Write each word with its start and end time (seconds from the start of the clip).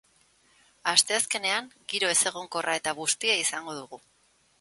Asteazkenean 0.91 1.69
giro 1.93 2.09
ezegonkorra 2.13 2.75
eta 2.81 2.95
bustia 3.01 3.37
izango 3.43 3.77
dugu. 3.81 4.01